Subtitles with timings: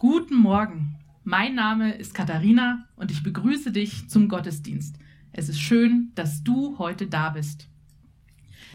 [0.00, 0.96] Guten Morgen.
[1.24, 4.96] Mein Name ist Katharina und ich begrüße dich zum Gottesdienst.
[5.30, 7.68] Es ist schön, dass du heute da bist.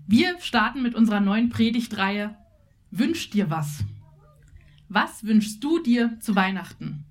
[0.05, 2.37] Wir starten mit unserer neuen Predigtreihe
[2.91, 3.83] Wünsch dir was.
[4.87, 7.05] Was wünschst du dir zu Weihnachten?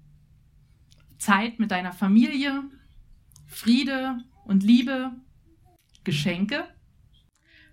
[1.18, 2.62] Zeit mit deiner Familie,
[3.46, 5.10] Friede und Liebe,
[6.04, 6.62] Geschenke?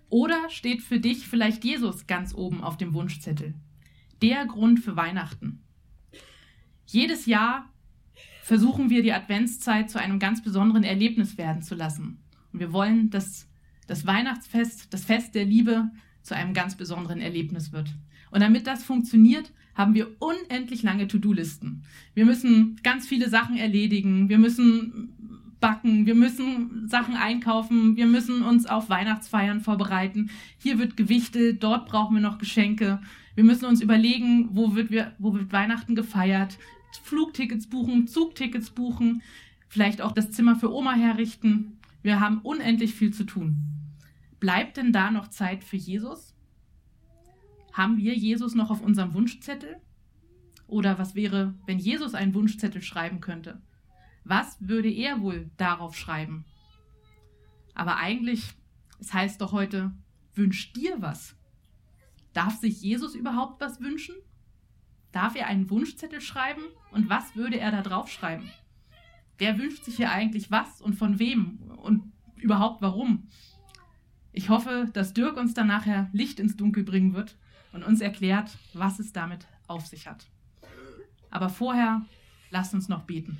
[0.08, 3.54] Oder steht für dich vielleicht Jesus ganz oben auf dem Wunschzettel?
[4.22, 5.62] Der Grund für Weihnachten.
[6.92, 7.70] Jedes Jahr
[8.42, 12.18] versuchen wir die Adventszeit zu einem ganz besonderen Erlebnis werden zu lassen.
[12.52, 13.48] Und wir wollen, dass
[13.86, 15.90] das Weihnachtsfest, das Fest der Liebe,
[16.22, 17.88] zu einem ganz besonderen Erlebnis wird.
[18.30, 21.82] Und damit das funktioniert, haben wir unendlich lange To-Do-Listen.
[22.12, 24.28] Wir müssen ganz viele Sachen erledigen.
[24.28, 25.14] Wir müssen
[25.60, 30.28] backen, wir müssen Sachen einkaufen, wir müssen uns auf Weihnachtsfeiern vorbereiten.
[30.58, 33.00] Hier wird gewichtet, dort brauchen wir noch Geschenke.
[33.34, 36.58] Wir müssen uns überlegen, wo wird, wir, wo wird Weihnachten gefeiert,
[36.98, 39.22] Flugtickets buchen, Zugtickets buchen,
[39.68, 41.78] vielleicht auch das Zimmer für Oma herrichten.
[42.02, 43.56] Wir haben unendlich viel zu tun.
[44.40, 46.34] Bleibt denn da noch Zeit für Jesus?
[47.72, 49.76] Haben wir Jesus noch auf unserem Wunschzettel?
[50.66, 53.62] Oder was wäre, wenn Jesus einen Wunschzettel schreiben könnte?
[54.24, 56.44] Was würde er wohl darauf schreiben?
[57.74, 58.52] Aber eigentlich,
[58.98, 59.92] es heißt doch heute,
[60.34, 61.34] wünsch dir was.
[62.32, 64.14] Darf sich Jesus überhaupt was wünschen?
[65.12, 66.62] Darf er einen Wunschzettel schreiben?
[66.90, 68.50] Und was würde er da drauf schreiben?
[69.36, 73.28] Wer wünscht sich hier eigentlich was und von wem und überhaupt warum?
[74.32, 77.36] Ich hoffe, dass Dirk uns dann nachher Licht ins Dunkel bringen wird
[77.72, 80.26] und uns erklärt, was es damit auf sich hat.
[81.30, 82.06] Aber vorher
[82.50, 83.38] lasst uns noch beten.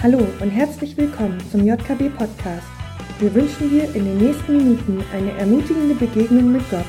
[0.00, 2.77] Hallo und herzlich willkommen zum JKB Podcast.
[3.20, 6.86] Wir wünschen dir in den nächsten Minuten eine ermutigende Begegnung mit Gott.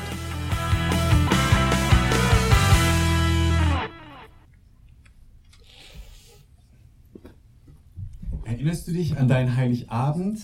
[8.44, 10.40] Erinnerst du dich an deinen Heiligabend,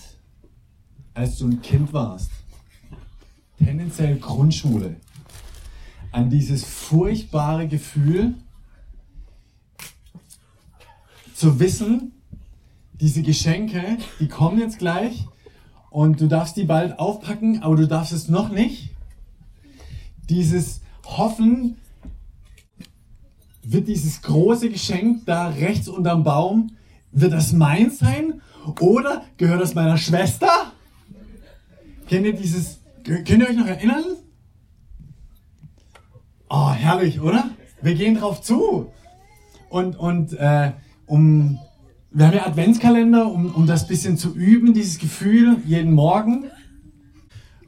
[1.13, 2.31] als du ein Kind warst?
[3.57, 4.97] Tendenziell Grundschule.
[6.11, 8.33] An dieses furchtbare Gefühl,
[11.33, 12.11] zu wissen,
[12.91, 15.27] diese Geschenke, die kommen jetzt gleich
[15.97, 18.91] und du darfst die bald aufpacken, aber du darfst es noch nicht.
[20.29, 21.77] Dieses Hoffen,
[23.63, 26.77] wird dieses große Geschenk da rechts unterm Baum,
[27.11, 28.43] wird das meins sein
[28.79, 30.71] oder gehört das meiner Schwester?
[32.07, 34.03] Kennt ihr dieses, könnt ihr euch noch erinnern?
[36.47, 37.49] Oh, herrlich, oder?
[37.81, 38.91] Wir gehen drauf zu.
[39.69, 40.73] Und, und äh,
[41.07, 41.57] um
[42.11, 46.45] wir haben ja Adventskalender, um, um das bisschen zu üben, dieses Gefühl jeden Morgen.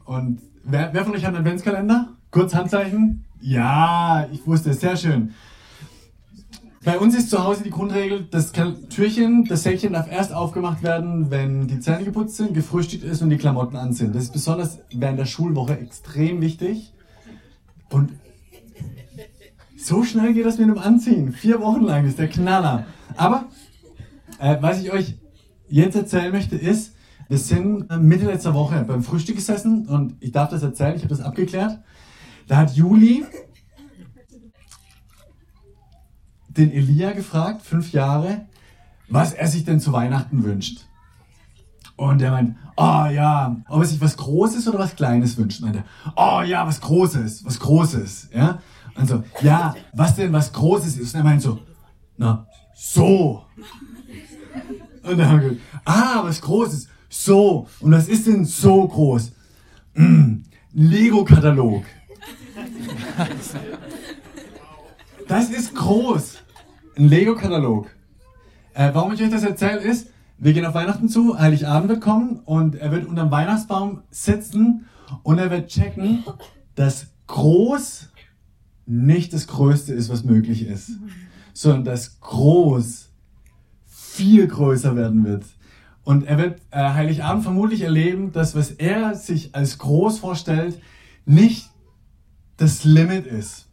[0.04, 2.16] Und wer, wer von euch hat einen Adventskalender?
[2.30, 3.24] Kurz Handzeichen?
[3.40, 5.34] Ja, ich wusste es, sehr schön.
[6.82, 11.30] Bei uns ist zu Hause die Grundregel, das Türchen, das Säckchen darf erst aufgemacht werden,
[11.30, 14.14] wenn die Zähne geputzt sind, gefrühstückt ist und die Klamotten an sind.
[14.14, 16.94] Das ist besonders während der Schulwoche extrem wichtig.
[17.90, 18.12] Und
[19.76, 21.32] so schnell geht das mit dem Anziehen.
[21.32, 22.86] Vier Wochen lang ist der Knaller.
[23.16, 23.44] Aber
[24.40, 25.18] äh, was ich euch
[25.68, 26.94] jetzt erzählen möchte, ist,
[27.28, 31.14] wir sind Mitte letzter Woche beim Frühstück gesessen und ich darf das erzählen, ich habe
[31.14, 31.78] das abgeklärt.
[32.48, 33.24] Da hat Juli
[36.48, 38.46] den Elia gefragt, fünf Jahre,
[39.08, 40.86] was er sich denn zu Weihnachten wünscht.
[41.94, 45.60] Und er meint, oh ja, ob er sich was Großes oder was Kleines wünscht.
[45.60, 45.84] Meint er,
[46.16, 48.30] oh ja, was Großes, was Großes.
[48.34, 48.60] Ja?
[48.96, 51.14] Und so, ja, was denn was Großes ist?
[51.14, 51.60] Und er meint so,
[52.16, 53.44] na, so.
[55.02, 56.88] Und dann haben wir gesagt, ah, was Großes.
[57.08, 57.66] So.
[57.80, 59.32] Und was ist denn so groß?
[59.94, 61.84] Mm, Lego-Katalog.
[65.26, 66.38] Das ist groß.
[66.96, 67.88] Ein Lego-Katalog.
[68.74, 70.08] Äh, warum ich euch das erzähle, ist,
[70.38, 74.86] wir gehen auf Weihnachten zu, Heiligabend wird kommen und er wird unterm Weihnachtsbaum sitzen
[75.22, 76.24] und er wird checken,
[76.74, 78.08] dass groß
[78.86, 80.92] nicht das Größte ist, was möglich ist,
[81.52, 83.09] sondern dass groß
[84.20, 85.44] viel größer werden wird.
[86.04, 90.78] Und er wird äh, Heiligabend vermutlich erleben, dass was er sich als groß vorstellt,
[91.24, 91.70] nicht
[92.58, 93.66] das Limit ist.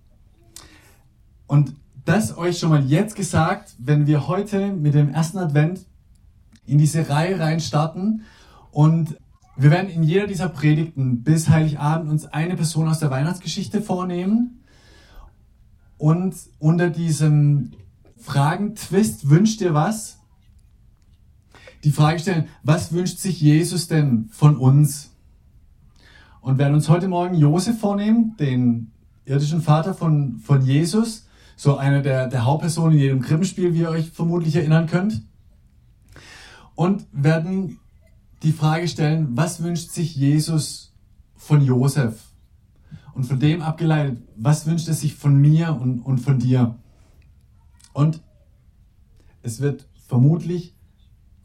[1.47, 5.85] Und das euch schon mal jetzt gesagt, wenn wir heute mit dem ersten Advent
[6.65, 8.21] in diese Reihe rein starten
[8.71, 9.17] und
[9.57, 14.63] wir werden in jeder dieser Predigten bis Heiligabend uns eine Person aus der Weihnachtsgeschichte vornehmen
[15.97, 17.73] und unter diesem
[18.17, 20.17] Fragen-Twist wünscht dir was,
[21.87, 25.11] die Frage stellen, was wünscht sich Jesus denn von uns?
[26.47, 28.93] und werden uns heute Morgen Josef vornehmen, den
[29.25, 33.89] irdischen Vater von, von Jesus, so eine der, der Hauptpersonen in jedem Krippenspiel, wie ihr
[33.89, 35.23] euch vermutlich erinnern könnt.
[36.73, 37.81] Und werden
[38.43, 40.93] die Frage stellen, was wünscht sich Jesus
[41.35, 42.31] von Josef?
[43.13, 46.75] Und von dem abgeleitet, was wünscht er sich von mir und, und von dir?
[47.91, 48.21] Und
[49.41, 50.76] es wird vermutlich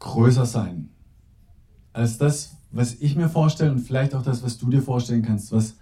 [0.03, 0.89] größer sein
[1.93, 5.51] als das, was ich mir vorstelle und vielleicht auch das, was du dir vorstellen kannst,
[5.51, 5.75] was,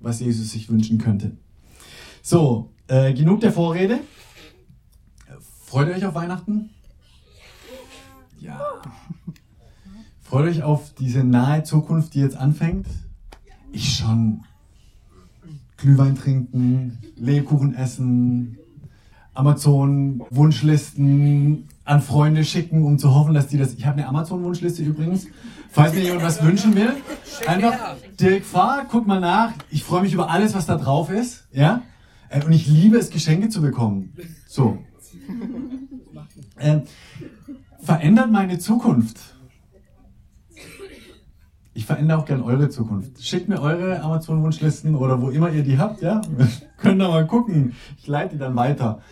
[0.00, 1.36] was Jesus sich wünschen könnte.
[2.22, 4.00] So, äh, genug der Vorrede.
[5.64, 6.70] Freut ihr euch auf Weihnachten?
[8.38, 8.60] Ja.
[10.22, 12.86] Freut euch auf diese nahe Zukunft, die jetzt anfängt?
[13.72, 14.44] Ich schon.
[15.76, 18.58] Glühwein trinken, Lebkuchen essen,
[19.36, 23.74] Amazon Wunschlisten an Freunde schicken, um zu hoffen, dass die das.
[23.74, 25.26] Ich habe eine Amazon Wunschliste übrigens.
[25.70, 26.92] Falls mir jemand was wünschen will,
[27.46, 29.52] einfach Dirk fahr, guck mal nach.
[29.70, 31.82] Ich freue mich über alles, was da drauf ist, ja.
[32.28, 34.14] Äh, und ich liebe es, Geschenke zu bekommen.
[34.46, 34.78] So.
[36.58, 36.82] Ähm,
[37.82, 39.18] verändert meine Zukunft.
[41.74, 43.22] Ich verändere auch gern eure Zukunft.
[43.22, 46.22] Schickt mir eure Amazon-Wunschlisten oder wo immer ihr die habt, ja.
[46.78, 47.74] Könnt ihr mal gucken.
[47.98, 49.02] Ich leite die dann weiter.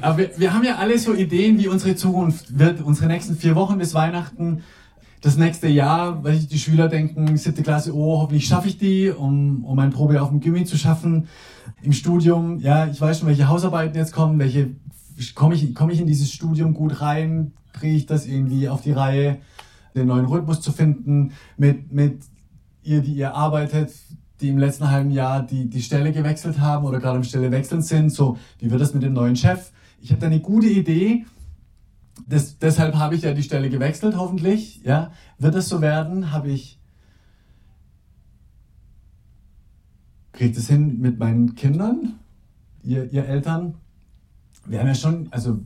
[0.00, 3.54] Aber wir, wir, haben ja alle so Ideen, wie unsere Zukunft wird, unsere nächsten vier
[3.54, 4.62] Wochen bis Weihnachten,
[5.20, 9.64] das nächste Jahr, weil die Schüler denken, siebte Klasse, oh, hoffentlich schaffe ich die, um,
[9.64, 11.28] um ein Probe auf dem Gimmi zu schaffen.
[11.82, 14.72] Im Studium, ja, ich weiß schon, welche Hausarbeiten jetzt kommen, welche,
[15.34, 18.92] komme ich, komme ich in dieses Studium gut rein, kriege ich das irgendwie auf die
[18.92, 19.38] Reihe
[19.94, 22.24] den neuen Rhythmus zu finden, mit, mit
[22.82, 23.92] ihr, die ihr arbeitet,
[24.44, 27.80] die im letzten halben Jahr die, die Stelle gewechselt haben oder gerade im Stelle wechseln
[27.80, 28.10] sind.
[28.10, 29.72] So, wie wird das mit dem neuen Chef?
[30.00, 31.24] Ich habe da eine gute Idee.
[32.28, 34.82] Das, deshalb habe ich ja die Stelle gewechselt, hoffentlich.
[34.84, 36.30] Ja, wird das so werden?
[36.30, 36.78] Habe ich
[40.32, 42.18] kriegt es hin mit meinen Kindern,
[42.82, 43.76] ihr, ihr Eltern?
[44.66, 45.60] Wir haben ja schon, also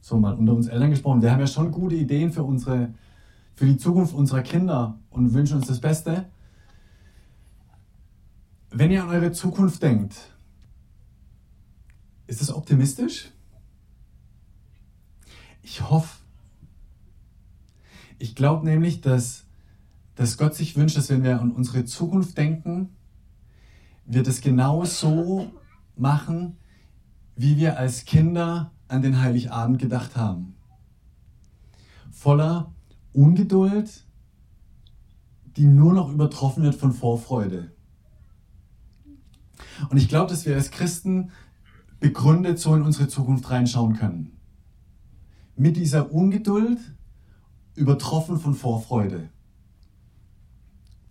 [0.00, 2.94] so mal unter uns Eltern gesprochen, wir haben ja schon gute Ideen für unsere
[3.54, 6.26] für die Zukunft unserer Kinder und wünschen uns das Beste.
[8.76, 10.16] Wenn ihr an eure Zukunft denkt,
[12.26, 13.30] ist das optimistisch?
[15.62, 16.18] Ich hoffe.
[18.18, 19.44] Ich glaube nämlich, dass,
[20.16, 22.88] dass Gott sich wünscht, dass wenn wir an unsere Zukunft denken,
[24.06, 25.52] wir das genau so
[25.94, 26.56] machen,
[27.36, 30.56] wie wir als Kinder an den Heiligabend gedacht haben.
[32.10, 32.74] Voller
[33.12, 34.04] Ungeduld,
[35.56, 37.73] die nur noch übertroffen wird von Vorfreude.
[39.90, 41.30] Und ich glaube, dass wir als Christen
[42.00, 44.32] begründet so in unsere Zukunft reinschauen können.
[45.56, 46.78] Mit dieser Ungeduld
[47.74, 49.30] übertroffen von Vorfreude.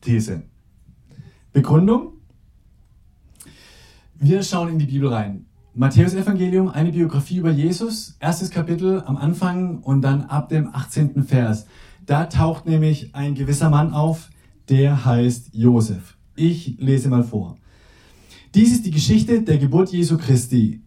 [0.02, 0.44] These.
[1.52, 2.14] Begründung.
[4.16, 5.46] Wir schauen in die Bibel rein.
[5.76, 11.24] Matthäus Evangelium, eine Biografie über Jesus, erstes Kapitel am Anfang und dann ab dem 18.
[11.24, 11.66] Vers.
[12.06, 14.30] Da taucht nämlich ein gewisser Mann auf,
[14.70, 16.18] der heißt Josef.
[16.36, 17.58] Ich lese mal vor.
[18.54, 20.84] Dies ist die Geschichte der Geburt Jesu Christi.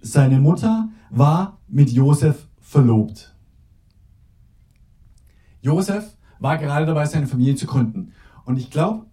[0.00, 3.36] Seine Mutter war mit Josef verlobt.
[5.62, 8.12] Josef war gerade dabei, seine Familie zu gründen.
[8.44, 9.06] Und ich glaube,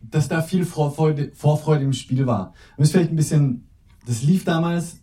[0.00, 2.52] dass da viel Vorfreude, Vorfreude im Spiel war.
[2.76, 3.68] Und ist vielleicht ein bisschen,
[4.04, 4.96] das lief damals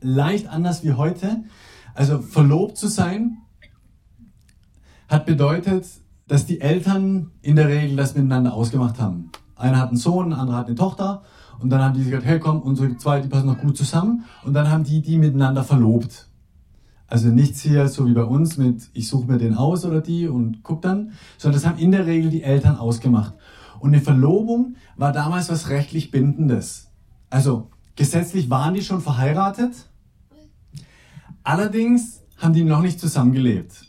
[0.00, 1.44] leicht anders wie heute.
[1.92, 3.36] Also verlobt zu sein,
[5.08, 5.86] hat bedeutet,
[6.26, 9.30] dass die Eltern in der Regel das miteinander ausgemacht haben.
[9.58, 11.22] Einer hat einen Sohn, ein anderer hat eine Tochter
[11.60, 14.54] und dann haben die gesagt, hey komm, unsere zwei, die passen noch gut zusammen und
[14.54, 16.28] dann haben die die miteinander verlobt.
[17.08, 20.28] Also nichts hier so wie bei uns mit, ich suche mir den aus oder die
[20.28, 23.34] und guck dann, sondern das haben in der Regel die Eltern ausgemacht.
[23.80, 26.90] Und eine Verlobung war damals was rechtlich Bindendes.
[27.30, 29.72] Also gesetzlich waren die schon verheiratet,
[31.42, 33.86] allerdings haben die noch nicht zusammengelebt.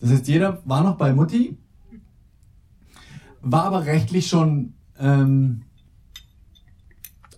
[0.00, 1.58] Das heißt, jeder war noch bei Mutti,
[3.42, 5.62] war aber rechtlich schon ähm,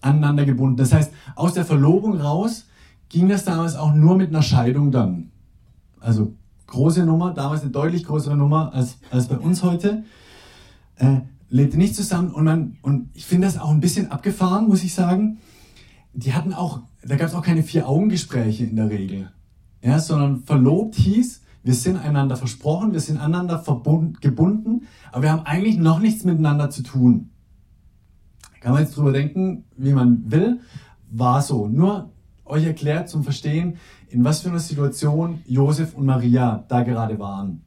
[0.01, 0.77] aneinander gebunden.
[0.77, 2.67] Das heißt, aus der Verlobung raus
[3.09, 5.31] ging das damals auch nur mit einer Scheidung dann.
[6.01, 6.35] Also
[6.67, 10.05] große Nummer, damals eine deutlich größere Nummer als, als bei uns heute.
[10.97, 14.85] Äh, lebte nicht zusammen und man, und ich finde das auch ein bisschen abgefahren, muss
[14.85, 15.39] ich sagen.
[16.13, 19.31] Die hatten auch, da gab es auch keine Vier-Augen-Gespräche in der Regel.
[19.83, 23.63] Ja, sondern verlobt hieß, wir sind einander versprochen, wir sind aneinander
[24.21, 27.31] gebunden, aber wir haben eigentlich noch nichts miteinander zu tun.
[28.61, 30.61] Kann man jetzt drüber denken, wie man will,
[31.11, 31.69] war so.
[31.69, 32.11] Nur
[32.45, 37.63] euch erklärt zum Verstehen, in was für einer Situation Josef und Maria da gerade waren.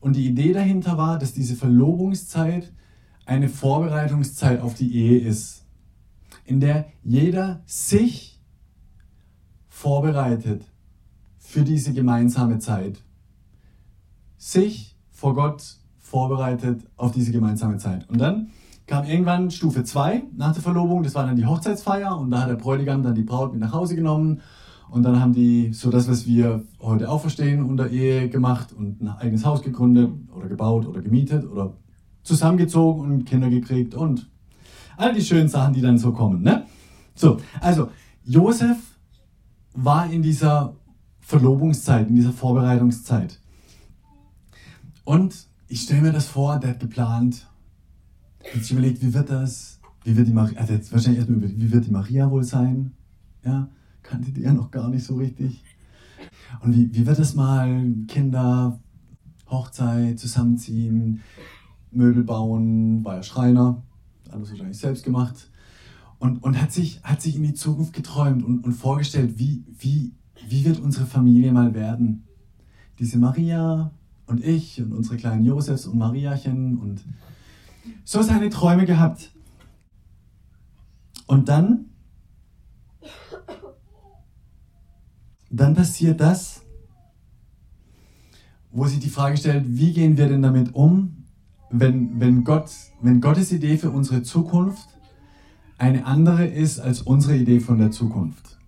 [0.00, 2.72] Und die Idee dahinter war, dass diese Verlobungszeit
[3.26, 5.64] eine Vorbereitungszeit auf die Ehe ist,
[6.44, 8.40] in der jeder sich
[9.68, 10.64] vorbereitet
[11.38, 13.02] für diese gemeinsame Zeit.
[14.36, 18.08] Sich vor Gott vorbereitet auf diese gemeinsame Zeit.
[18.08, 18.50] Und dann
[18.90, 22.48] kam irgendwann Stufe 2 nach der Verlobung, das war dann die Hochzeitsfeier und da hat
[22.48, 24.40] der Bräutigam dann die Braut mit nach Hause genommen
[24.90, 29.00] und dann haben die so das, was wir heute auch verstehen, unter Ehe gemacht und
[29.00, 31.74] ein eigenes Haus gegründet oder gebaut oder gemietet oder
[32.24, 34.28] zusammengezogen und Kinder gekriegt und
[34.96, 36.42] all die schönen Sachen, die dann so kommen.
[36.42, 36.66] Ne?
[37.14, 37.90] So, also
[38.24, 38.76] Josef
[39.72, 40.74] war in dieser
[41.20, 43.38] Verlobungszeit, in dieser Vorbereitungszeit.
[45.04, 47.46] Und ich stelle mir das vor, der hat geplant,
[48.44, 51.72] hat sich überlegt, wie wird das, wie wird die Maria, also jetzt wahrscheinlich erstmal wie
[51.72, 52.92] wird die Maria wohl sein?
[53.44, 53.68] Ja,
[54.02, 55.62] kannte die ja noch gar nicht so richtig.
[56.62, 58.78] Und wie, wie wird das mal, Kinder,
[59.48, 61.20] Hochzeit, zusammenziehen,
[61.90, 63.82] Möbel bauen, war ja Schreiner,
[64.30, 65.50] alles wahrscheinlich selbst gemacht.
[66.18, 70.12] Und, und hat, sich, hat sich in die Zukunft geträumt und, und vorgestellt, wie, wie,
[70.48, 72.24] wie wird unsere Familie mal werden?
[72.98, 73.90] Diese Maria
[74.26, 77.02] und ich und unsere kleinen Josefs und Mariachen und
[78.04, 79.30] so seine Träume gehabt.
[81.26, 81.90] Und dann
[85.50, 86.62] dann passiert das,
[88.70, 91.24] wo sich die Frage stellt, wie gehen wir denn damit um,
[91.70, 92.70] wenn, wenn, Gott,
[93.00, 94.88] wenn Gottes Idee für unsere Zukunft
[95.76, 98.58] eine andere ist als unsere Idee von der Zukunft.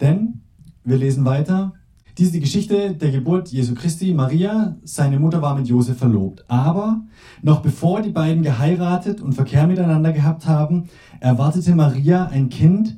[0.00, 0.42] Denn,
[0.84, 1.74] wir lesen weiter,
[2.18, 4.14] dies ist die Geschichte der Geburt Jesu Christi.
[4.14, 6.44] Maria, seine Mutter, war mit Josef verlobt.
[6.48, 7.02] Aber
[7.42, 10.88] noch bevor die beiden geheiratet und Verkehr miteinander gehabt haben,
[11.20, 12.96] erwartete Maria ein Kind,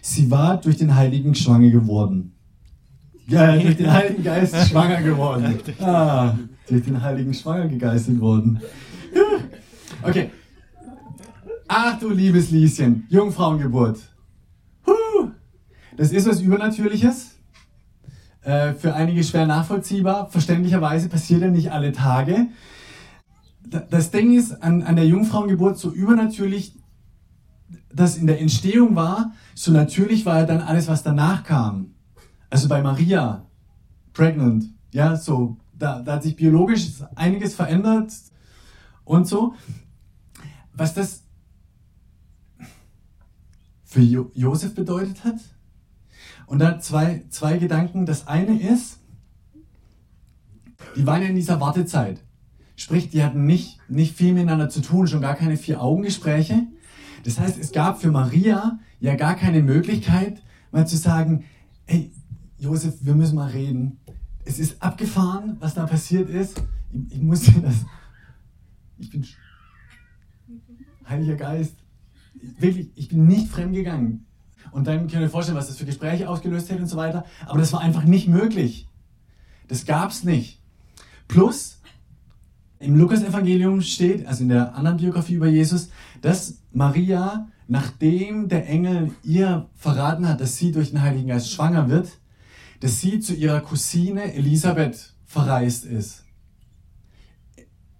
[0.00, 2.34] Sie war durch den Heiligen schwanger geworden.
[3.26, 5.58] Ja, durch den Heiligen Geist schwanger geworden.
[5.80, 6.34] Ah,
[6.68, 8.60] durch den Heiligen schwanger gegeistet worden.
[10.02, 10.28] Okay.
[11.68, 13.98] Ach du liebes Lieschen, Jungfrauengeburt.
[15.96, 17.33] Das ist was Übernatürliches.
[18.44, 20.28] Äh, für einige schwer nachvollziehbar.
[20.30, 22.48] Verständlicherweise passiert ja nicht alle Tage.
[23.90, 26.76] Das Ding ist an, an der Jungfrauengeburt so übernatürlich,
[27.90, 31.94] das in der Entstehung war, so natürlich war ja dann alles, was danach kam.
[32.50, 33.46] Also bei Maria,
[34.12, 38.12] pregnant, ja, so, da, da hat sich biologisch einiges verändert
[39.04, 39.54] und so.
[40.74, 41.22] Was das
[43.84, 45.36] für jo Josef bedeutet hat.
[46.46, 48.06] Und da zwei, zwei Gedanken.
[48.06, 49.00] Das eine ist,
[50.96, 52.22] die waren ja in dieser Wartezeit.
[52.76, 56.66] Sprich, die hatten nicht, nicht viel miteinander zu tun, schon gar keine Vier-Augen-Gespräche.
[57.24, 61.44] Das heißt, es gab für Maria ja gar keine Möglichkeit, mal zu sagen,
[61.86, 62.12] hey,
[62.58, 63.98] Josef, wir müssen mal reden.
[64.44, 66.62] Es ist abgefahren, was da passiert ist.
[66.92, 67.76] Ich, ich muss dir das.
[68.98, 69.26] Ich bin.
[71.08, 71.76] Heiliger Geist.
[72.58, 74.26] Wirklich, ich bin nicht fremdgegangen.
[74.74, 77.24] Und dann könnt ihr euch vorstellen, was das für Gespräche ausgelöst hätte und so weiter.
[77.46, 78.88] Aber das war einfach nicht möglich.
[79.68, 80.60] Das gab es nicht.
[81.28, 81.78] Plus,
[82.80, 85.90] im Lukas-Evangelium steht, also in der anderen Biografie über Jesus,
[86.22, 91.88] dass Maria, nachdem der Engel ihr verraten hat, dass sie durch den Heiligen Geist schwanger
[91.88, 92.08] wird,
[92.80, 96.24] dass sie zu ihrer Cousine Elisabeth verreist ist.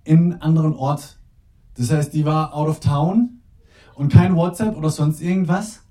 [0.03, 1.19] In einen anderen Ort.
[1.77, 3.43] Das heißt, die war out of town
[3.95, 5.84] und kein WhatsApp oder sonst irgendwas.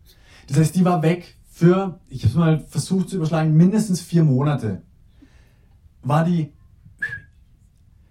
[0.48, 4.24] Das heißt, die war weg für, ich habe es mal versucht zu überschlagen, mindestens vier
[4.24, 4.82] Monate.
[6.02, 6.52] War die.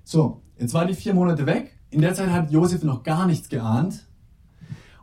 [0.05, 1.77] So, Jetzt war die vier Monate weg.
[1.91, 4.07] In der Zeit hat Josef noch gar nichts geahnt.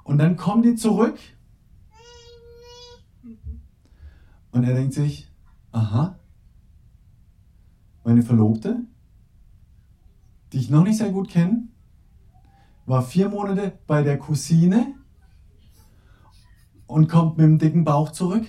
[0.06, 1.20] Und dann kommen die zurück.
[4.52, 5.30] Und er denkt sich,
[5.74, 6.18] aha,
[8.06, 8.86] meine Verlobte,
[10.54, 11.68] die ich noch nicht sehr gut kenne,
[12.86, 14.96] war vier Monate bei der Cousine
[16.90, 18.46] und kommt mit dem dicken Bauch zurück.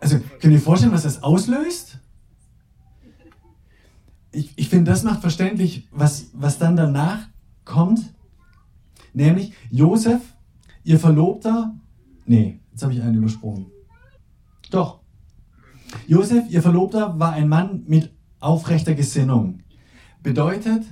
[0.00, 1.98] Also, könnt ihr vorstellen, was das auslöst?
[4.38, 7.28] ich, ich finde, das macht verständlich, was, was dann danach
[7.64, 8.14] kommt.
[9.12, 10.20] Nämlich Josef,
[10.84, 11.74] ihr Verlobter,
[12.26, 13.66] nee, jetzt habe ich einen übersprungen.
[14.70, 15.00] Doch.
[16.06, 19.60] Josef, ihr Verlobter, war ein Mann mit aufrechter Gesinnung.
[20.22, 20.84] Bedeutet,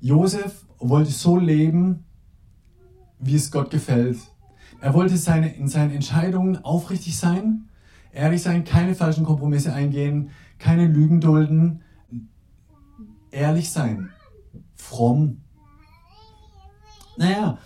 [0.00, 2.04] Josef wollte so leben,
[3.20, 4.18] wie es Gott gefällt.
[4.82, 7.68] Er wollte seine, in seinen Entscheidungen aufrichtig sein,
[8.12, 11.82] ehrlich sein, keine falschen Kompromisse eingehen, keine Lügen dulden,
[13.30, 14.10] ehrlich sein,
[14.74, 15.40] fromm.
[17.16, 17.58] Naja,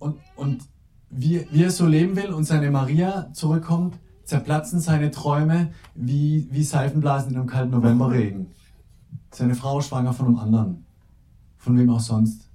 [0.00, 0.64] und, und
[1.08, 6.64] wie, wie er so leben will und seine Maria zurückkommt, zerplatzen seine Träume wie, wie
[6.64, 8.48] Seifenblasen in einem kalten Novemberregen.
[9.30, 10.84] Seine Frau schwanger von einem anderen.
[11.58, 12.49] Von wem auch sonst.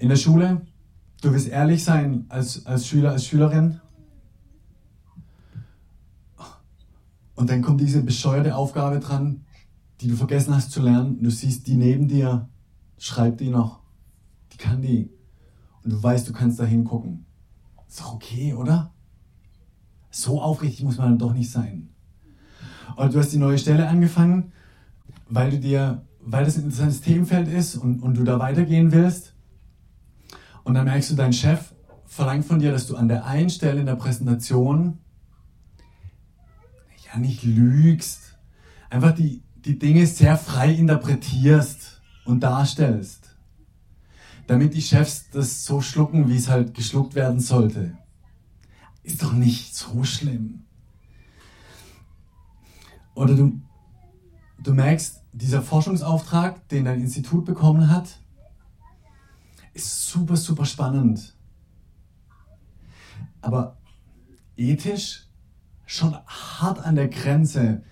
[0.00, 0.62] In der Schule,
[1.20, 3.82] du wirst ehrlich sein als, als Schüler, als Schülerin.
[7.34, 9.44] Und dann kommt diese bescheuerte Aufgabe dran,
[10.00, 11.22] die du vergessen hast zu lernen.
[11.22, 12.48] Du siehst die neben dir,
[12.96, 13.80] schreibt die noch.
[14.54, 15.10] Die kann die.
[15.84, 17.26] Und du weißt, du kannst da hingucken.
[17.86, 18.94] Ist doch okay, oder?
[20.10, 21.90] So aufrichtig muss man dann doch nicht sein.
[22.96, 24.52] Und du hast die neue Stelle angefangen,
[25.28, 29.34] weil du dir, weil das ein interessantes Themenfeld ist und, und du da weitergehen willst.
[30.70, 31.74] Und dann merkst du, dein Chef
[32.06, 34.98] verlangt von dir, dass du an der einen Stelle in der Präsentation
[37.04, 38.38] ja nicht lügst,
[38.88, 43.36] einfach die, die Dinge sehr frei interpretierst und darstellst,
[44.46, 47.98] damit die Chefs das so schlucken, wie es halt geschluckt werden sollte.
[49.02, 50.66] Ist doch nicht so schlimm.
[53.16, 53.60] Oder du,
[54.62, 58.19] du merkst, dieser Forschungsauftrag, den dein Institut bekommen hat,
[59.72, 61.34] ist super, super spannend.
[63.40, 63.78] Aber
[64.56, 65.26] ethisch
[65.86, 67.82] schon hart an der Grenze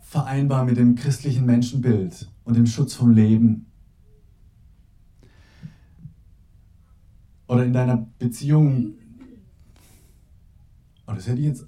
[0.00, 3.66] vereinbar mit dem christlichen Menschenbild und dem Schutz vom Leben.
[7.48, 8.94] Oder in deiner Beziehung,
[11.06, 11.66] oh, das hätte ich jetzt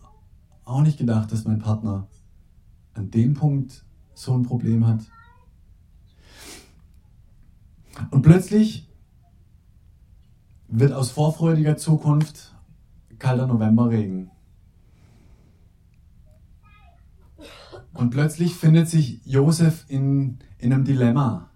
[0.64, 2.06] auch nicht gedacht, dass mein Partner
[2.94, 5.00] an dem Punkt so ein Problem hat.
[8.10, 8.88] Und plötzlich
[10.68, 12.54] wird aus vorfreudiger Zukunft
[13.18, 14.30] kalter Novemberregen.
[17.94, 21.50] Und plötzlich findet sich Josef in, in einem Dilemma.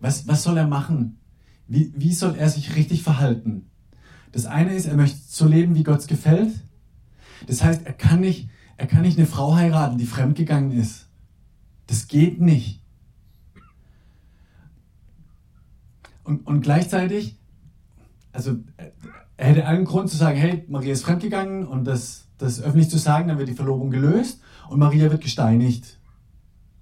[0.00, 1.18] Was, was soll er machen?
[1.66, 3.70] Wie, wie soll er sich richtig verhalten?
[4.32, 6.52] Das eine ist, er möchte so leben, wie Gott es gefällt.
[7.46, 11.08] Das heißt, er kann, nicht, er kann nicht eine Frau heiraten, die fremdgegangen ist.
[11.86, 12.82] Das geht nicht.
[16.28, 17.38] Und, und gleichzeitig,
[18.32, 18.58] also
[19.38, 22.98] er hätte allen Grund zu sagen, hey, Maria ist fremdgegangen und das, das öffentlich zu
[22.98, 25.98] sagen, dann wird die Verlobung gelöst und Maria wird gesteinigt.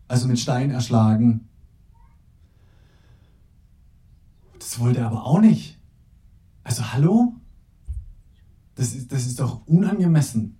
[0.08, 1.48] Also mit Stein erschlagen.
[4.58, 5.78] Das wollte er aber auch nicht.
[6.64, 7.34] Also hallo?
[8.74, 10.58] Das ist, das ist doch unangemessen.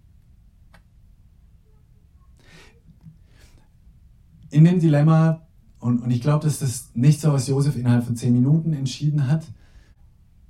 [4.50, 5.45] In dem Dilemma
[5.86, 9.28] und, und ich glaube, dass das nicht so, was Josef innerhalb von zehn Minuten entschieden
[9.28, 9.46] hat.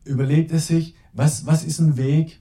[0.03, 2.41] Überlegt er sich, was, was ist ein Weg,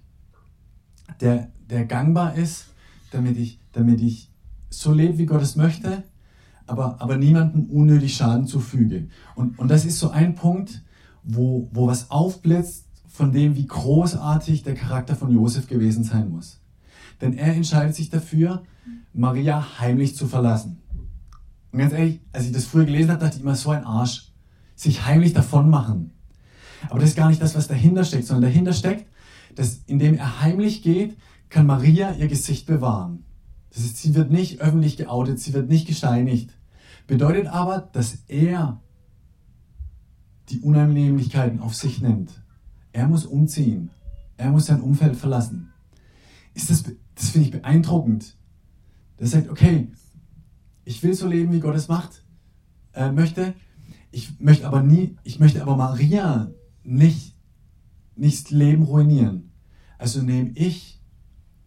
[1.19, 2.67] der, der gangbar ist,
[3.11, 4.31] damit ich, damit ich
[4.69, 6.03] so lebe, wie Gott es möchte,
[6.67, 9.09] aber, aber niemandem unnötig Schaden zufüge.
[9.35, 10.81] Und, und das ist so ein Punkt,
[11.21, 16.61] wo, wo was aufblitzt von dem, wie großartig der Charakter von Josef gewesen sein muss.
[17.19, 18.63] Denn er entscheidet sich dafür,
[19.11, 20.77] Maria heimlich zu verlassen.
[21.75, 24.31] Und ganz ehrlich, als ich das früher gelesen habe, dachte ich immer, so ein Arsch.
[24.77, 26.11] Sich heimlich davon machen.
[26.89, 29.07] Aber das ist gar nicht das, was dahinter steckt, sondern dahinter steckt,
[29.55, 31.17] dass indem er heimlich geht,
[31.49, 33.25] kann Maria ihr Gesicht bewahren.
[33.73, 36.51] Das ist, sie wird nicht öffentlich geoutet, sie wird nicht gesteinigt.
[37.07, 38.81] Bedeutet aber, dass er
[40.47, 42.31] die Unannehmlichkeiten auf sich nimmt.
[42.93, 43.89] Er muss umziehen.
[44.37, 45.73] Er muss sein Umfeld verlassen.
[46.53, 46.85] Ist das,
[47.15, 48.37] das finde ich beeindruckend.
[49.19, 49.89] Der sagt, okay,
[50.85, 52.23] ich will so leben, wie Gott es macht,
[52.93, 53.53] äh, möchte.
[54.11, 56.51] Ich möchte aber nie, ich möchte aber Maria
[56.83, 57.35] nicht,
[58.15, 59.51] nicht Leben ruinieren.
[59.97, 61.01] Also nehme ich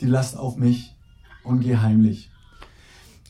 [0.01, 0.97] die Last auf mich
[1.45, 2.31] und gehe heimlich.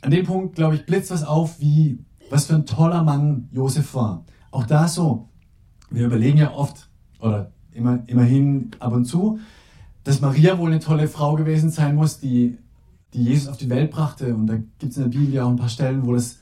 [0.03, 3.95] An dem Punkt, glaube ich, blitzt was auf, wie, was für ein toller Mann Josef
[3.95, 4.25] war.
[4.51, 5.31] Auch da so,
[5.91, 9.41] wir überlegen ja oft, oder immer, immerhin ab und zu,
[10.05, 12.59] dass Maria wohl eine tolle Frau gewesen sein muss, die
[13.15, 14.35] die Jesus auf die Welt brachte.
[14.35, 16.39] Und da gibt es in der Bibel auch ein paar Stellen, wo das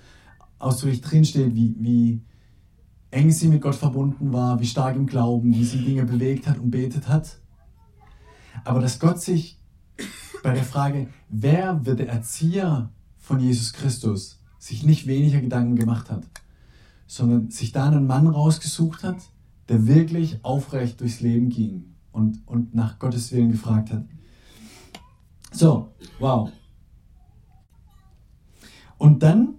[0.58, 2.22] ausdrücklich drinsteht, wie, wie
[3.10, 6.58] eng sie mit Gott verbunden war, wie stark im Glauben, wie sie Dinge bewegt hat
[6.58, 7.38] und betet hat.
[8.64, 9.60] Aber dass Gott sich
[10.42, 16.10] bei der Frage, wer wird der Erzieher von Jesus Christus, sich nicht weniger Gedanken gemacht
[16.10, 16.24] hat,
[17.06, 19.18] sondern sich da einen Mann rausgesucht hat,
[19.68, 24.04] der wirklich aufrecht durchs Leben ging und, und nach Gottes Willen gefragt hat.
[25.56, 25.88] So,
[26.18, 26.50] wow.
[28.98, 29.54] Und dann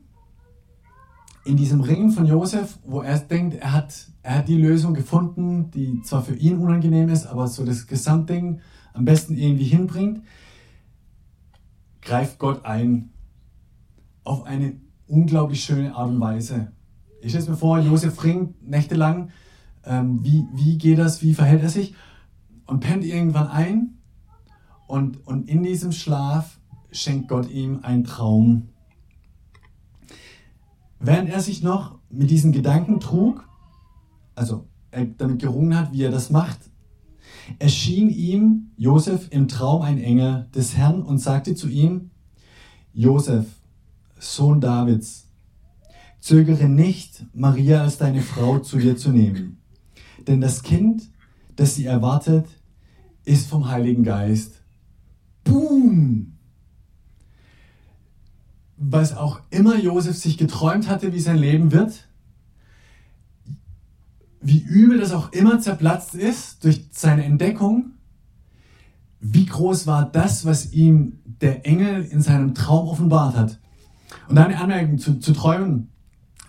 [1.43, 5.71] in diesem Ringen von Josef, wo er denkt, er hat, er hat die Lösung gefunden,
[5.71, 8.62] die zwar für ihn unangenehm ist, aber so das Gesamtding
[8.93, 10.21] am besten irgendwie hinbringt,
[12.01, 13.10] greift Gott ein
[14.23, 16.73] auf eine unglaublich schöne Art und Weise.
[17.21, 19.31] Ich stelle mir vor, Josef ringt nächtelang
[19.83, 21.95] ähm, wie, wie geht das, wie verhält er sich
[22.67, 23.96] und pennt irgendwann ein
[24.88, 26.60] und, und in diesem Schlaf
[26.91, 28.69] schenkt Gott ihm einen Traum.
[31.00, 33.47] Während er sich noch mit diesen Gedanken trug,
[34.36, 36.60] also er damit gerungen hat, wie er das macht,
[37.60, 42.12] erschien ihm Josef im Traum ein Engel des Herrn und sagte zu ihm,
[42.93, 43.45] Josef,
[44.19, 45.30] Sohn Davids,
[46.19, 49.62] zögere nicht, Maria als deine Frau zu dir zu nehmen,
[50.28, 51.10] denn das Kind,
[51.56, 52.47] das sie erwartet,
[53.23, 54.63] ist vom Heiligen Geist.
[55.47, 56.38] Boom!
[58.77, 62.07] Was auch immer Josef sich geträumt hatte, wie sein Leben wird,
[64.39, 67.93] wie übel das auch immer zerplatzt ist durch seine Entdeckung,
[69.19, 73.60] wie groß war das, was ihm der Engel in seinem Traum offenbart hat.
[74.29, 75.89] Und eine Anmerkung zu, zu Träumen.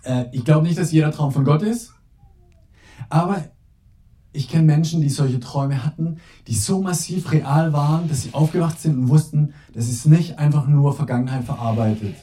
[0.03, 1.95] Äh, ich glaube nicht, dass jeder Traum von Gott ist,
[3.09, 3.45] aber
[4.33, 8.81] ich kenne Menschen, die solche Träume hatten, die so massiv real waren, dass sie aufgewacht
[8.81, 12.15] sind und wussten, das ist nicht einfach nur Vergangenheit verarbeitet,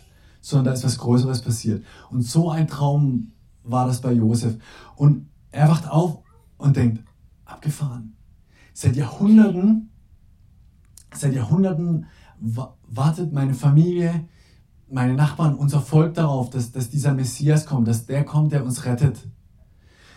[0.41, 1.83] sondern da ist was Größeres passiert.
[2.11, 3.31] Und so ein Traum
[3.63, 4.57] war das bei Josef.
[4.95, 6.19] Und er wacht auf
[6.57, 7.03] und denkt,
[7.45, 8.15] abgefahren.
[8.73, 9.89] Seit Jahrhunderten,
[11.13, 12.05] seit Jahrhunderten
[12.39, 14.27] wartet meine Familie,
[14.89, 18.85] meine Nachbarn, unser Volk darauf, dass, dass dieser Messias kommt, dass der kommt, der uns
[18.85, 19.27] rettet.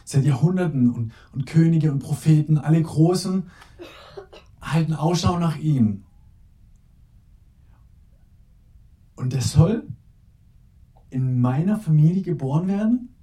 [0.08, 3.50] Seit Jahrhunderten und, und Könige und Propheten, alle Großen,
[4.62, 6.04] halten Ausschau nach ihm.
[9.16, 9.86] Und der soll
[11.10, 13.14] in meiner Familie geboren werden?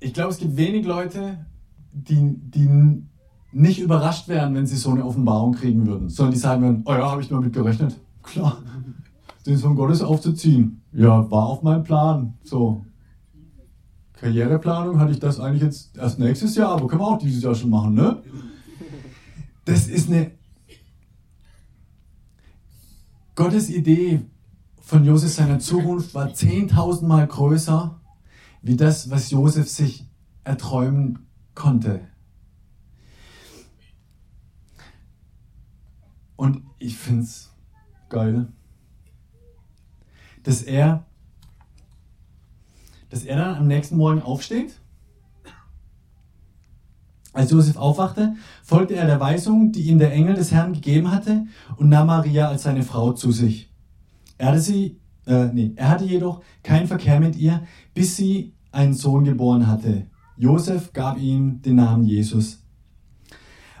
[0.00, 1.46] ich glaube, es gibt wenig Leute,
[1.92, 3.02] die, die
[3.52, 6.92] nicht überrascht wären, wenn sie so eine Offenbarung kriegen würden, sondern die sagen würden, oh
[6.92, 7.98] ja, habe ich nur mit gerechnet.
[8.22, 8.58] Klar,
[9.46, 10.82] den Sohn Gottes aufzuziehen.
[10.92, 12.34] Ja, war auf meinem Plan.
[12.44, 12.84] So.
[14.20, 17.54] Karriereplanung hatte ich das eigentlich jetzt erst nächstes Jahr, aber können wir auch dieses Jahr
[17.54, 18.22] schon machen, ne?
[19.64, 20.32] Das ist eine
[23.34, 24.22] Gottes Idee
[24.80, 28.00] von Josef seiner Zukunft war 10.000 Mal größer
[28.62, 30.08] wie das, was Josef sich
[30.42, 32.00] erträumen konnte.
[36.34, 37.52] Und ich finde es
[38.08, 38.48] geil,
[40.42, 41.04] dass er,
[43.10, 44.80] dass er dann am nächsten Morgen aufsteht.
[47.32, 51.46] Als Josef aufwachte, folgte er der Weisung, die ihm der Engel des Herrn gegeben hatte,
[51.76, 53.70] und nahm Maria als seine Frau zu sich.
[54.38, 57.62] Er hatte sie äh, nee, er hatte jedoch keinen Verkehr mit ihr,
[57.94, 60.06] bis sie einen Sohn geboren hatte.
[60.36, 62.64] Josef gab ihm den Namen Jesus.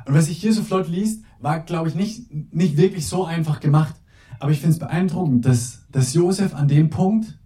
[0.04, 3.60] Und was sich hier so flott liest, war, glaube ich, nicht, nicht wirklich so einfach
[3.60, 3.94] gemacht.
[4.40, 7.38] Aber ich finde es beeindruckend, dass, dass Josef an dem Punkt,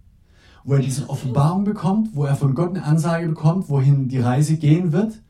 [0.63, 4.57] wo er diese Offenbarung bekommt, wo er von Gott eine Ansage bekommt, wohin die Reise
[4.57, 5.21] gehen wird,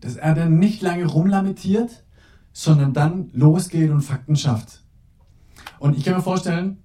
[0.00, 2.04] dass er dann nicht lange rumlamentiert,
[2.52, 4.82] sondern dann losgeht und Fakten schafft.
[5.78, 6.78] Und ich kann mir vorstellen,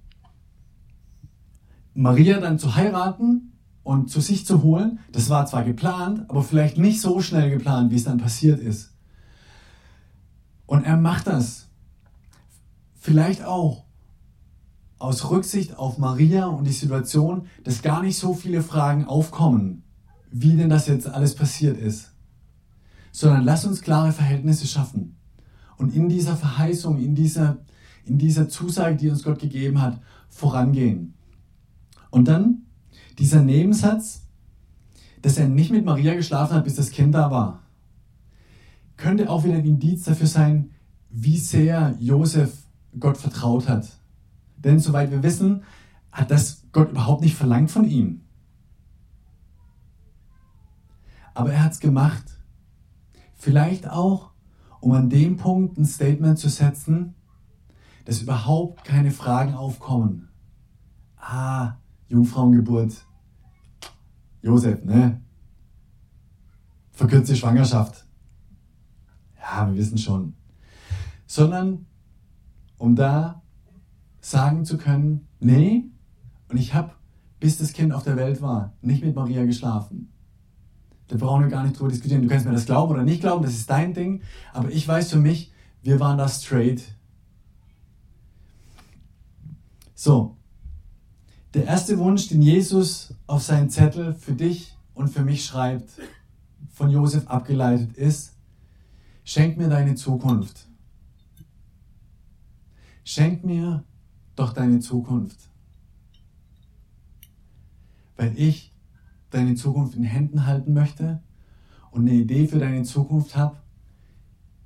[1.94, 6.78] Maria dann zu heiraten und zu sich zu holen, das war zwar geplant, aber vielleicht
[6.78, 8.94] nicht so schnell geplant, wie es dann passiert ist.
[10.66, 11.68] Und er macht das.
[12.94, 13.84] Vielleicht auch
[15.00, 19.82] aus Rücksicht auf Maria und die Situation, dass gar nicht so viele Fragen aufkommen,
[20.30, 22.12] wie denn das jetzt alles passiert ist.
[23.10, 25.16] Sondern lass uns klare Verhältnisse schaffen.
[25.78, 27.56] Und in dieser Verheißung, in dieser,
[28.04, 31.14] in dieser Zusage, die uns Gott gegeben hat, vorangehen.
[32.10, 32.66] Und dann
[33.18, 34.26] dieser Nebensatz,
[35.22, 37.62] dass er nicht mit Maria geschlafen hat, bis das Kind da war,
[38.98, 40.70] könnte auch wieder ein Indiz dafür sein,
[41.08, 42.52] wie sehr Josef
[42.98, 43.99] Gott vertraut hat.
[44.64, 45.64] Denn soweit wir wissen,
[46.12, 48.22] hat das Gott überhaupt nicht verlangt von ihm.
[51.34, 52.24] Aber er hat es gemacht.
[53.34, 54.32] Vielleicht auch,
[54.80, 57.14] um an dem Punkt ein Statement zu setzen,
[58.04, 60.28] dass überhaupt keine Fragen aufkommen.
[61.16, 61.76] Ah,
[62.08, 63.06] Jungfrauengeburt,
[64.42, 65.22] Josef, ne?
[66.90, 68.06] Verkürzte Schwangerschaft.
[69.38, 70.34] Ja, wir wissen schon.
[71.26, 71.86] Sondern
[72.76, 73.39] um da
[74.20, 75.84] sagen zu können, nee,
[76.48, 76.92] und ich habe,
[77.38, 80.12] bis das Kind auf der Welt war, nicht mit Maria geschlafen.
[81.08, 82.22] Da brauchen wir gar nicht drüber diskutieren.
[82.22, 84.22] Du kannst mir das glauben oder nicht glauben, das ist dein Ding.
[84.52, 85.52] Aber ich weiß für mich,
[85.82, 86.82] wir waren da straight.
[89.94, 90.36] So,
[91.54, 95.90] der erste Wunsch, den Jesus auf seinen Zettel für dich und für mich schreibt,
[96.72, 98.36] von Josef abgeleitet ist,
[99.24, 100.68] schenk mir deine Zukunft.
[103.02, 103.84] Schenk mir
[104.40, 105.38] doch deine Zukunft.
[108.16, 108.74] Weil ich
[109.30, 111.22] deine Zukunft in Händen halten möchte
[111.90, 113.58] und eine Idee für deine Zukunft habe,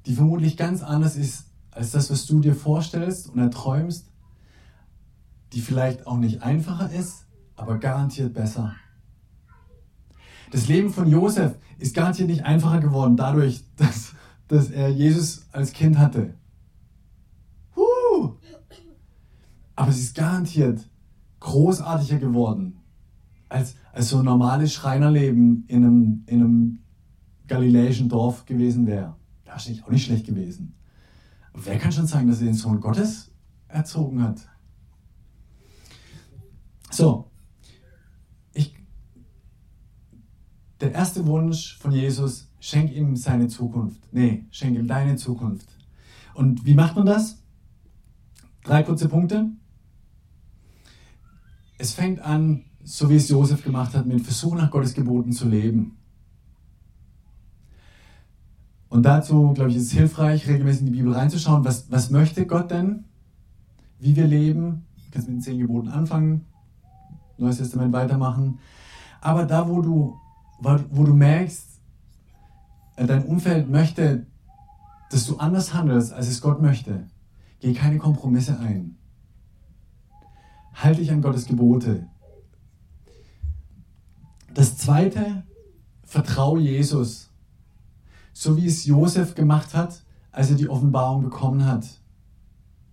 [0.06, 4.10] die vermutlich ganz anders ist als das, was du dir vorstellst und erträumst,
[5.52, 8.74] die vielleicht auch nicht einfacher ist, aber garantiert besser.
[10.50, 14.12] Das Leben von Josef ist garantiert nicht einfacher geworden dadurch, dass,
[14.46, 16.34] dass er Jesus als Kind hatte.
[19.76, 20.88] Aber es ist garantiert
[21.40, 22.78] großartiger geworden
[23.48, 26.78] als, als so ein normales Schreinerleben in einem, in einem
[27.46, 29.16] galiläischen Dorf gewesen wäre.
[29.44, 30.74] Wahrscheinlich auch nicht schlecht gewesen.
[31.52, 33.30] Aber wer kann schon sagen, dass er den Sohn Gottes
[33.68, 34.40] erzogen hat?
[36.90, 37.30] So,
[38.52, 38.74] ich,
[40.80, 44.08] der erste Wunsch von Jesus, schenk ihm seine Zukunft.
[44.12, 45.68] Nee, schenk ihm deine Zukunft.
[46.34, 47.42] Und wie macht man das?
[48.64, 49.50] Drei kurze Punkte.
[51.78, 55.48] Es fängt an, so wie es Josef gemacht hat, mit Versuch nach Gottes Geboten zu
[55.48, 55.96] leben.
[58.88, 62.46] Und dazu, glaube ich, ist es hilfreich, regelmäßig in die Bibel reinzuschauen, was, was möchte
[62.46, 63.04] Gott denn,
[63.98, 64.86] wie wir leben.
[65.06, 66.46] Du kannst mit den zehn Geboten anfangen,
[67.36, 68.60] Neues Testament weitermachen.
[69.20, 70.16] Aber da, wo du,
[70.60, 71.80] wo du merkst,
[72.96, 74.26] äh, dein Umfeld möchte,
[75.10, 77.08] dass du anders handelst, als es Gott möchte,
[77.60, 78.96] geh keine Kompromisse ein.
[80.74, 82.08] Halte dich an Gottes Gebote.
[84.52, 85.44] Das zweite,
[86.02, 87.30] vertraue Jesus,
[88.32, 91.86] so wie es Josef gemacht hat, als er die Offenbarung bekommen hat,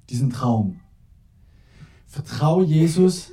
[0.10, 0.80] diesen Traum.
[2.08, 3.32] Vertraue Jesus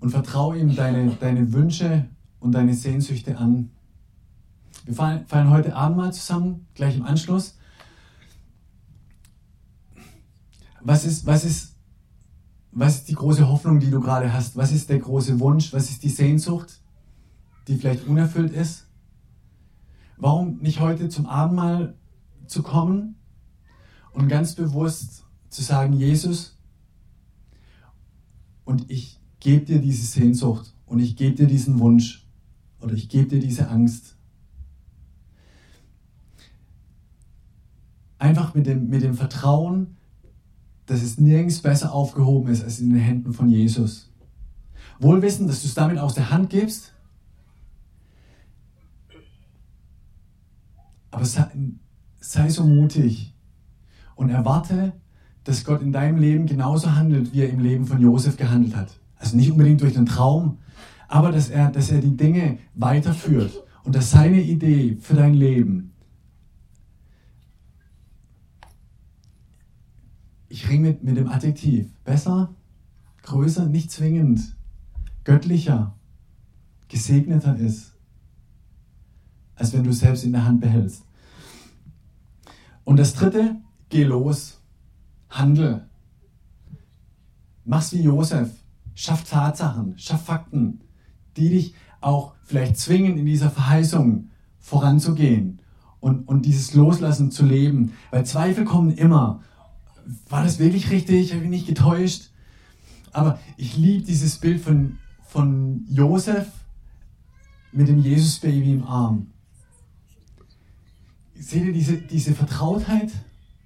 [0.00, 2.08] und vertraue ihm deine, deine Wünsche
[2.40, 3.70] und deine Sehnsüchte an.
[4.84, 7.58] Wir feiern heute Abend mal zusammen, gleich im Anschluss.
[10.82, 11.73] Was ist, was ist
[12.74, 14.56] was ist die große Hoffnung, die du gerade hast?
[14.56, 15.72] Was ist der große Wunsch?
[15.72, 16.80] Was ist die Sehnsucht,
[17.68, 18.88] die vielleicht unerfüllt ist?
[20.16, 21.96] Warum nicht heute zum Abendmahl
[22.46, 23.16] zu kommen
[24.12, 26.58] und ganz bewusst zu sagen, Jesus,
[28.64, 32.26] und ich gebe dir diese Sehnsucht und ich gebe dir diesen Wunsch
[32.80, 34.16] oder ich gebe dir diese Angst.
[38.18, 39.96] Einfach mit dem, mit dem Vertrauen,
[40.86, 44.10] dass es nirgends besser aufgehoben ist als in den Händen von Jesus.
[44.98, 46.92] Wohl wissen, dass du es damit aus der Hand gibst,
[51.10, 51.46] aber sei,
[52.20, 53.34] sei so mutig
[54.16, 54.92] und erwarte,
[55.44, 58.98] dass Gott in deinem Leben genauso handelt, wie er im Leben von Josef gehandelt hat.
[59.16, 60.58] Also nicht unbedingt durch den Traum,
[61.08, 63.52] aber dass er, dass er die Dinge weiterführt
[63.84, 65.93] und dass seine Idee für dein Leben
[70.54, 71.92] ich ringe mit, mit dem Adjektiv.
[72.04, 72.54] Besser,
[73.22, 74.56] größer, nicht zwingend,
[75.24, 75.96] göttlicher,
[76.86, 77.96] gesegneter ist,
[79.56, 81.04] als wenn du es selbst in der Hand behältst.
[82.84, 83.56] Und das dritte,
[83.88, 84.60] geh los,
[85.28, 85.88] handle.
[87.64, 88.50] Mach's wie Josef.
[88.94, 90.82] Schaff Tatsachen, schaff Fakten,
[91.36, 95.60] die dich auch vielleicht zwingen, in dieser Verheißung voranzugehen
[95.98, 97.94] und, und dieses Loslassen zu leben.
[98.12, 99.40] Weil Zweifel kommen immer
[100.28, 101.32] war das wirklich richtig?
[101.32, 102.30] Habe ich mich nicht getäuscht?
[103.12, 106.50] Aber ich liebe dieses Bild von, von Josef
[107.72, 109.28] mit dem Jesus-Baby im Arm.
[111.34, 113.10] Seht ihr diese, diese Vertrautheit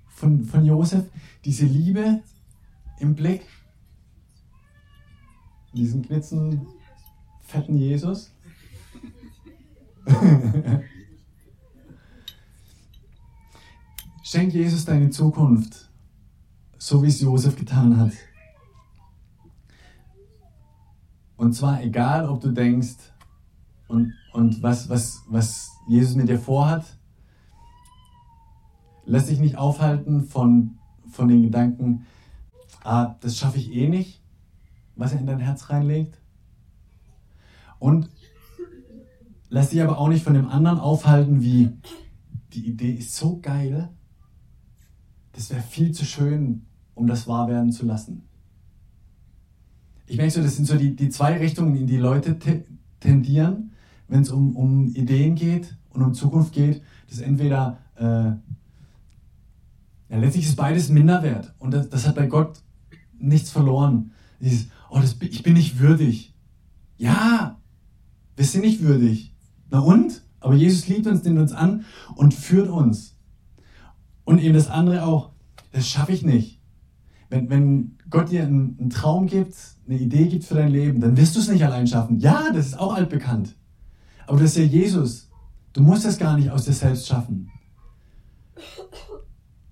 [0.09, 1.05] von, von Josef,
[1.45, 2.23] diese Liebe
[2.99, 3.43] im Blick?
[5.75, 6.67] Diesen knitzen,
[7.43, 8.33] fetten Jesus?
[14.23, 15.88] Schenk Jesus deine Zukunft
[16.89, 18.13] so wie es Josef getan hat.
[21.37, 22.97] Und zwar egal, ob du denkst
[23.89, 26.87] und, und was, was, was Jesus mit dir vorhat,
[29.05, 30.79] lass dich nicht aufhalten von,
[31.11, 32.07] von den Gedanken,
[32.83, 34.23] ah, das schaffe ich eh nicht,
[34.97, 36.19] was er in dein Herz reinlegt.
[37.79, 38.09] Und
[39.51, 41.69] lass dich aber auch nicht von dem anderen aufhalten, wie
[42.55, 43.91] die Idee ist so geil,
[45.33, 46.65] das wäre viel zu schön,
[46.99, 48.23] um das wahr werden zu lassen.
[50.07, 52.39] Ich merke so, das sind so die, die zwei Richtungen, in die Leute
[53.01, 53.73] tendieren,
[54.09, 56.83] wenn es um, um Ideen geht und um Zukunft geht.
[57.07, 58.33] Das ist entweder, äh,
[60.11, 62.63] ja, letztlich ist beides Minderwert und das, das hat bei Gott
[63.19, 64.13] nichts verloren.
[64.41, 66.35] Dieses, oh, das, ich bin nicht würdig.
[66.97, 67.61] Ja,
[68.37, 69.35] wir sind nicht würdig.
[69.71, 70.23] Na und?
[70.41, 71.85] Aber Jesus liebt uns, nimmt uns an
[72.15, 73.17] und führt uns.
[74.25, 75.31] Und eben das andere auch,
[75.73, 76.58] das schaffe ich nicht.
[77.31, 79.55] Wenn, wenn Gott dir einen, einen Traum gibt,
[79.87, 82.19] eine Idee gibt für dein Leben, dann wirst du es nicht allein schaffen.
[82.21, 83.55] Ja, das ist auch altbekannt.
[84.27, 85.29] Aber das ist ja Jesus.
[85.73, 87.51] Du musst es gar nicht aus dir selbst schaffen.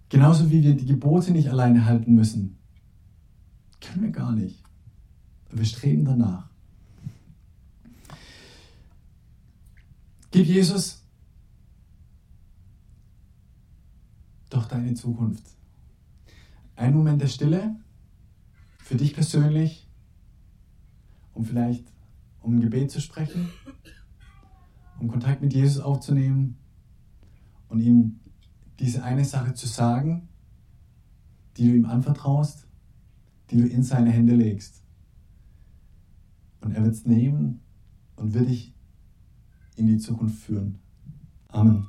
[0.09, 2.59] Genauso wie wir die Gebote nicht alleine halten müssen.
[3.81, 4.63] Können wir gar nicht.
[5.51, 6.49] Wir streben danach.
[10.31, 11.03] Gib Jesus
[14.51, 15.56] doch deine Zukunft.
[16.77, 17.75] Ein Moment der Stille
[18.79, 19.89] für dich persönlich,
[21.33, 21.93] um vielleicht
[22.41, 23.49] um ein Gebet zu sprechen,
[25.01, 26.57] um Kontakt mit Jesus aufzunehmen
[27.69, 28.21] und ihm
[28.79, 30.29] diese eine Sache zu sagen,
[31.57, 32.69] die du ihm anvertraust,
[33.51, 34.83] die du in seine Hände legst.
[36.61, 37.61] Und er wird es nehmen
[38.17, 38.75] und wird dich
[39.77, 40.79] in die Zukunft führen.
[41.49, 41.89] Amen.